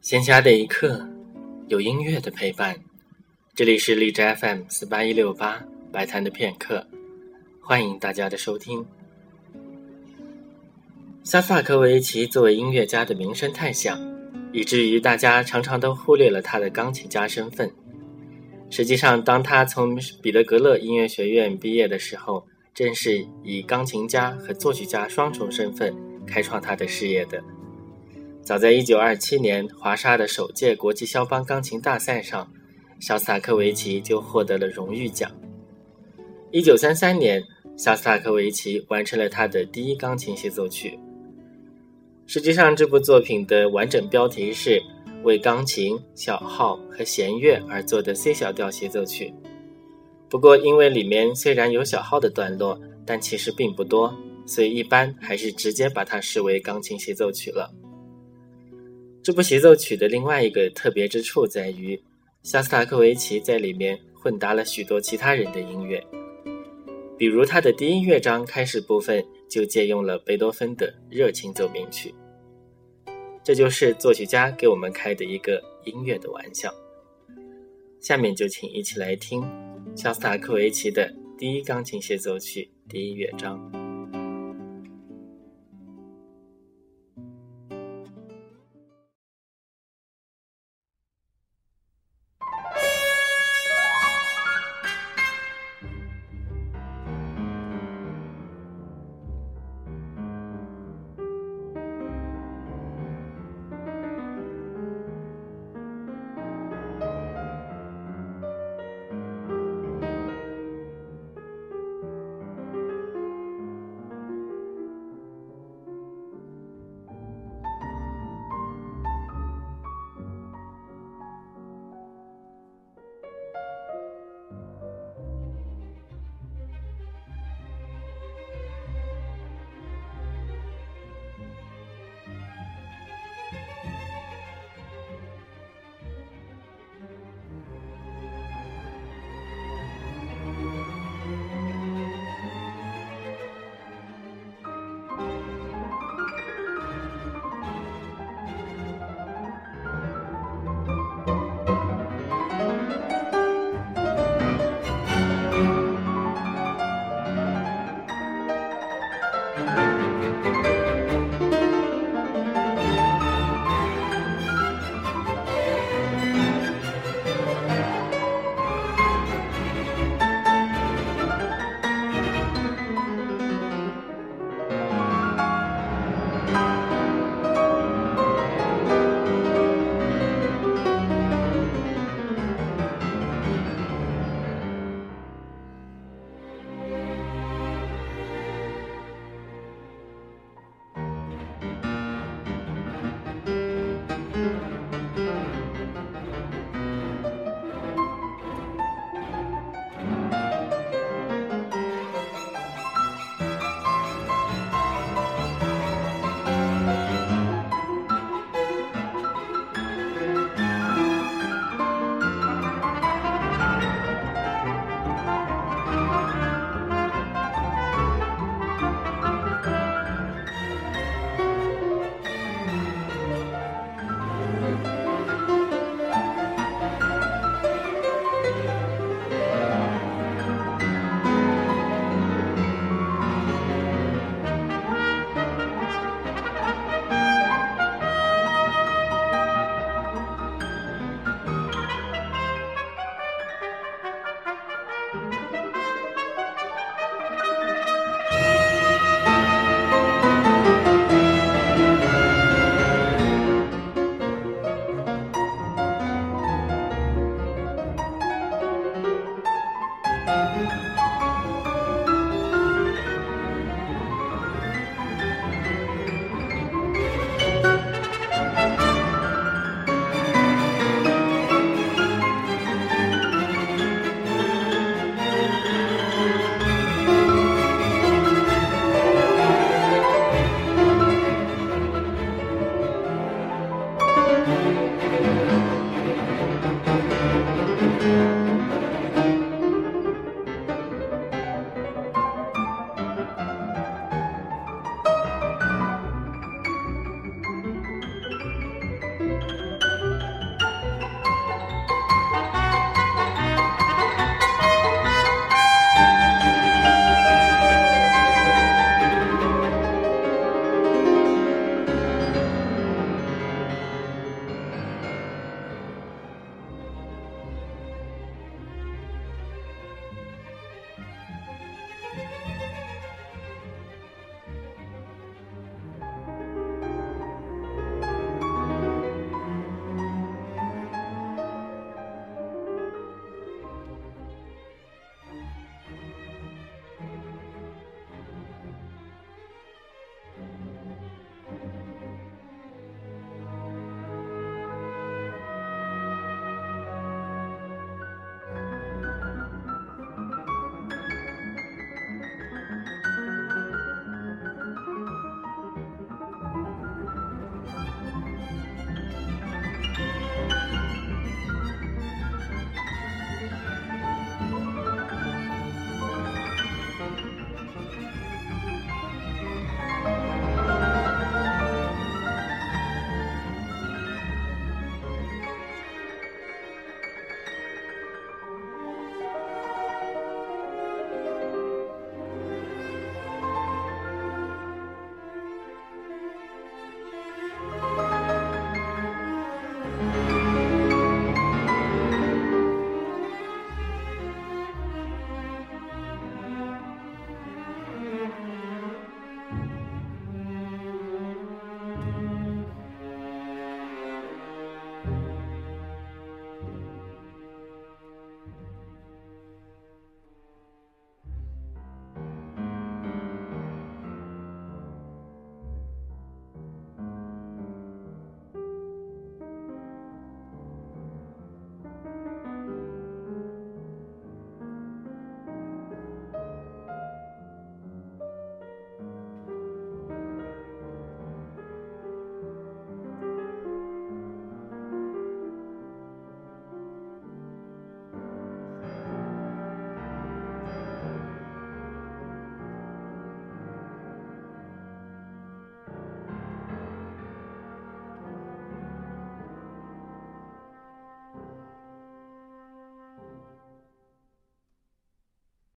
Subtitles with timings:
[0.00, 1.04] 闲暇的一刻，
[1.66, 2.74] 有音乐的陪伴。
[3.54, 5.60] 这里是荔枝 FM 四八一六八
[5.92, 6.86] 白谈的片刻，
[7.60, 8.86] 欢迎大家的收听。
[11.24, 14.00] 萨萨科维奇作为音乐家的名声太响，
[14.52, 17.68] 以至于大家常常都忽略了他的钢琴家身份。
[18.70, 25.92] 实际上，当他从彼得格勒音乐学院毕业的时候，正是以钢琴家和作曲家双重身份
[26.24, 27.42] 开创他的事业的。
[28.48, 32.50] 早在1927年华沙的首届国际肖邦钢琴大赛上，
[32.98, 35.30] 肖斯塔科维奇就获得了荣誉奖。
[36.52, 37.44] 1933年，
[37.76, 40.98] 肖斯塔科维奇完成了他的第一钢琴协奏曲。
[42.26, 44.82] 实际上，这部作品的完整标题是
[45.24, 49.34] 为钢琴、小号和弦乐而作的 C 小调协奏曲。
[50.30, 57.70] 不过，因为里面虽然有小号的段落，但其实并不多，所以一般还是直接把它视为钢琴协奏曲了。
[59.28, 62.02] 这部协奏曲的另外一个特别之处在于，
[62.42, 66.02] 肖斯塔科维奇在里面混搭了许多其他人的音乐，
[67.18, 72.14] 比如他的第一乐章开始部分就借用了贝多芬的热情奏鸣曲。
[73.44, 76.72] 这就是作曲家给我们开的一个音乐的玩笑。
[78.00, 79.44] 下面就请一起来听
[79.94, 83.77] 肖斯塔科维奇的第一钢琴协奏曲第一乐章。